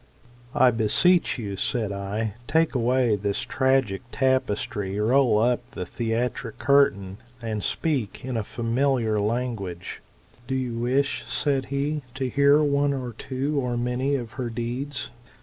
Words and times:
"I 0.55 0.71
beseech 0.71 1.37
you, 1.37 1.55
said 1.55 1.91
I, 1.91 2.33
take 2.47 2.73
away 2.73 3.15
this 3.15 3.41
tragic 3.41 4.01
tapestry, 4.11 4.99
roll 4.99 5.37
up 5.37 5.63
the 5.69 5.85
theatric 5.85 6.57
curtain, 6.57 7.17
and 7.39 7.63
speak 7.63 8.25
in 8.25 8.41
familiar 8.41 9.19
language. 9.19 10.01
Do 10.47 10.55
you 10.55 10.79
wish, 10.79 11.23
said 11.27 11.65
he, 11.65 12.01
to 12.15 12.29
hear 12.29 12.63
one 12.63 12.93
or 12.93 13.13
two, 13.13 13.59
or 13.59 13.77
many 13.77 14.15
of 14.15 14.31
her 14.41 14.49
deeds 14.49 15.11